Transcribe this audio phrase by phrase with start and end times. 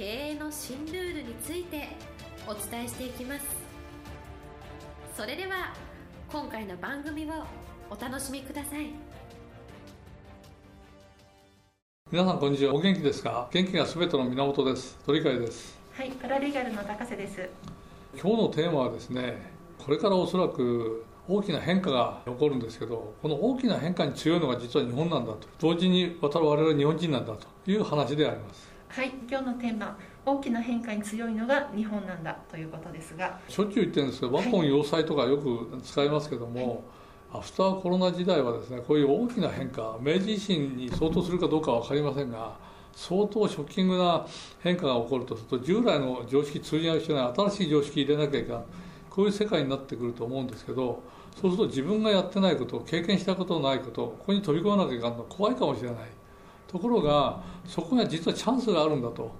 [0.00, 1.90] 経営の新ルールについて
[2.46, 3.44] お伝えしていきます。
[5.14, 5.74] それでは
[6.32, 7.44] 今回の番組を
[7.90, 8.86] お楽しみください。
[12.10, 12.74] 皆さんこんにちは。
[12.74, 13.50] お元気ですか？
[13.52, 14.98] 元気がすべての源です。
[15.04, 15.78] 鳥海です。
[15.92, 17.50] はいパラリーガルの高瀬です。
[18.14, 25.46] 今日のテーマはですねこれからおそらく大きな変化が起こるんですけどこの大きな変化に強いのが実は日本なんだと。
[25.58, 33.38] 同時に我々日本人なんだという話でありますはい今日のテーマ大きな変化に強いのが日本なんだということですが。
[33.48, 36.82] しょっちゅう言ってるんですけど和本要塞とかよく使いますけども、
[37.30, 42.56] はい、アフターコロナ時代はですねこういう大きな変化明治維新に相当するかどうかは分かりませんが
[42.92, 44.26] 相当ショッキングな
[44.58, 48.62] 変化が起こるとすると従来の常識通じない人ない新しい常識入れなきゃいけない
[49.08, 51.00] こういう世界になってくると思うんですけど
[51.40, 55.98] そうすると自分がやってないこと経験したことのないことここに飛び込まなきゃいけないのは怖いかもしれない
[56.70, 59.30] ところがそこには実はチャンスがあるんだと。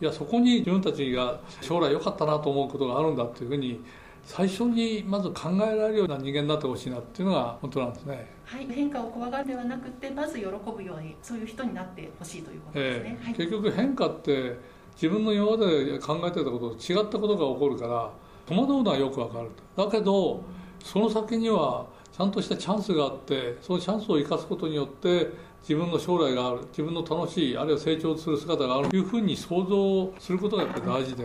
[0.00, 3.80] いやそこに自分たちが将来良かったなと思うことがあるんだというふうに
[4.24, 8.30] 最初にまず考えられるような人間になってほしいなっていうのが本当なんですね。
[8.44, 13.18] はい、変化を怖がるではなくてまず喜ぶようにそういう人になってほしいということですね。
[13.20, 14.56] えーはい、結局変化って
[14.94, 18.10] 自分の今まで考えてたことと違ったことが起こるから
[18.46, 20.44] 戸惑うのはよくわかるだけど
[20.84, 21.86] その先には
[22.18, 25.28] ちゃんとしたチャンスがあってそのチャンスを生かすことによって
[25.62, 31.24] 自分の将来がある自分の楽しいあるいは成長する姿があるというふうに想像することがやっぱり大事で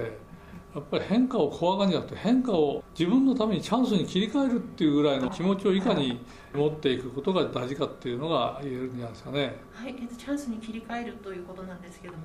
[0.75, 6.23] やっぱり変化を怖がるんじゃなくて変化を自分のためにチャンスに切り替えるっていうぐらいの気持ちをいかに
[6.53, 9.55] 持っていくことが大事かっていうのが言えるんじゃないですかね。
[9.71, 12.19] はい、チャンスに切り替えるということなんですけども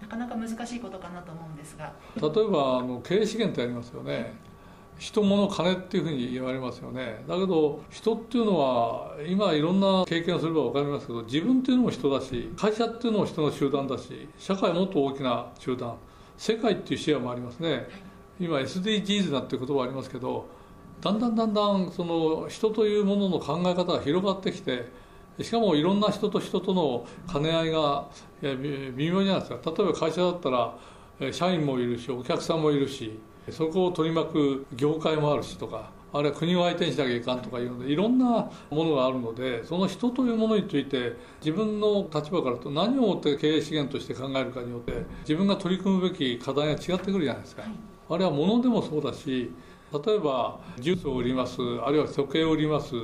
[0.00, 4.51] なかなか難しいことかなと思うんですが例えばあの経営資源ってありますよね
[5.02, 7.24] 人物金っていうふうに言われますよね。
[7.26, 15.96] だけど人っていうのは今いろんな経験をすれば分かりますけど自分っていうのも人だし会社っていうのも人の集団だし社会はもっと大きな集団
[16.36, 17.88] 世界っていう視野もありますね。
[18.38, 20.46] 今 SDGs なんていう言葉ありますけど
[21.00, 24.88] だんだんだんだんその人というものの考え方が広がってきて
[25.40, 28.08] しかもいろんな人と人との兼ね合いが
[28.40, 30.76] 微妙じゃないですか例えば会社だったら
[31.32, 33.18] 社員もいるしお客さんもいるし
[33.50, 47.62] そこを取り巻く業界もあるしとかあるいは国を相手にしなきゃいかんとかいうのでいろんなものがあるのでその人というものについて自分の立場からと何をもって経営資源として考えるかによって自分が取り組むべき課題が違ってくるじゃないですか。
[48.10, 49.50] あれは物でもそうだし
[49.92, 52.94] 例えばジュースを売りますあるいは時計を売ります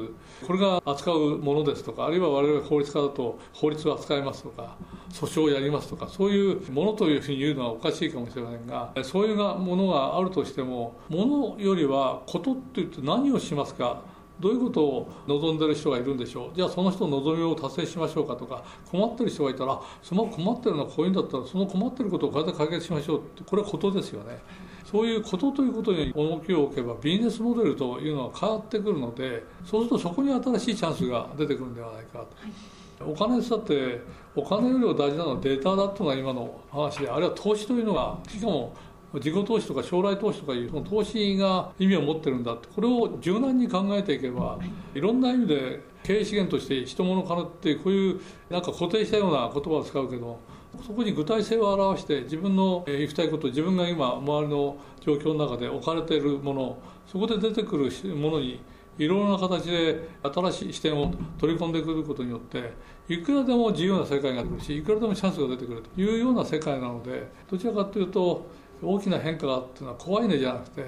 [0.47, 4.77] これが扱うものですとかあるいは我々法律家だと法律を扱いますとか
[5.11, 14.03] 訴訟をやりますとかそういうものというふうに言うのはおかしいかもしれませんがそういうものがあるとしてもものよりはことっていって何をしますか
[14.41, 24.39] どういうことを望んでる人がいるんでしょうじゃあその人の望みを達成しましょうかとか困ってる人がいたらその困ってるのはこういうんだったらその困ってることをこうやって解決しましょうってこれはことですよね。
[24.91, 32.29] そういうことということに重きを置けばビジネスモデルというのは変わってくるのでそうするとそこに新しいチャンスが出てくるんではないかと。
[33.05, 34.01] お金だって
[34.35, 38.75] お金よりも大事なのはデータだというのが今の話であるいは投資というのがしかも
[39.15, 44.59] 自己投資とか将来投資とかいうその投資が意味を持ってるんだってこれを柔軟に考えていけば
[44.95, 50.41] いろんな意味で経営資源として人物金ってこういうなんか固定したような言葉を使うけど
[50.87, 58.61] そこに具体性を表して自分の行きたいこと自分が今周りの状況の中で置かれているものそこで出てくるものに
[58.99, 62.73] いろいろな形で新しい視点を取り込んでくることによって
[63.09, 68.47] いくらでも自由な世界が出るしいくらでもチャンスが出てくるというような世界なのでどちらかというと
[68.83, 70.85] 大きな変化があってのは怖いねじゃなくて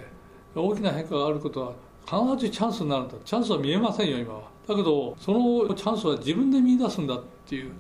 [0.55, 1.73] 大きな変化があることは
[2.05, 3.15] 必ずチャンスになるんだ。
[3.25, 4.43] チャンスは見えませんよ今は。
[4.67, 7.73] だけどそのチャンスは自分で見出すんだっていう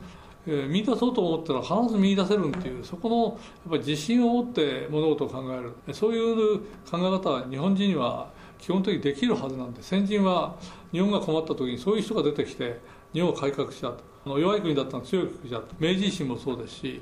[0.52, 3.36] えー、見出そうと思ったら必ず見出せるっていうそこのやっ
[3.70, 5.94] ぱり自信を持って物事を考える。
[5.94, 6.58] そういう
[6.90, 10.56] 考え方は日本人には基本的にできるはずなんで先人は
[10.90, 12.80] 日本が困った時にそういう人が出てきて
[13.12, 13.92] 日本を改革した
[14.24, 14.38] と。
[14.38, 17.00] 弱い国だったの強い国だと明治維新もそうですし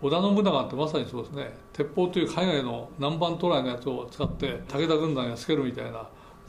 [0.00, 1.56] 織田信長ってまさにそうですね。
[1.72, 6.06] 鉄砲という海外の南蛮渡来のやつを使って武田軍団やつけるみたいな。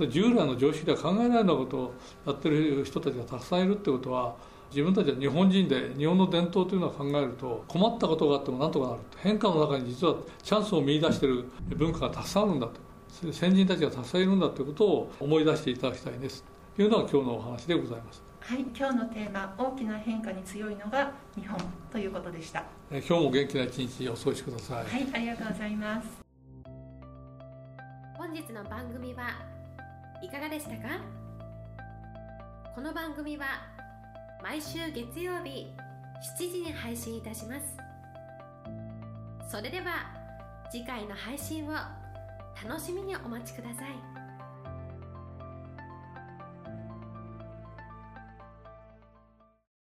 [0.10, 1.94] 従来の常識では考えられなことを
[2.28, 4.36] やってる人たちがたくさんいるってことは
[4.70, 11.46] 自分たちは日本人で日本の伝統というのを考えると困ったことがあっても何とかなる変化の中に実はチャンスを見出している
[11.76, 12.74] 文化がたくさんあるんだと。
[13.32, 16.44] 先人たちがたくさんいるんだということを思い出していただきたいです。
[16.76, 18.22] というのが今日のお話でございます。
[18.42, 21.58] はい今日のテーマ大きな変化に強いのが日本
[21.92, 22.64] ということでした。
[22.92, 24.86] 今日も元気な一日お過ごしください。
[24.86, 26.08] はいありがとうございます。
[28.18, 29.30] 本日の番組は
[30.22, 31.00] いかがでしたか？
[32.76, 33.46] この番組は
[34.46, 35.74] 毎週月曜日
[36.38, 37.66] 7時に配信いたします。
[39.50, 40.06] それでは
[40.70, 41.72] 次回の配信を
[42.64, 44.25] 楽しみにお待ちください。